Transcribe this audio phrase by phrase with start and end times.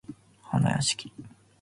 [0.41, 1.13] はなやしき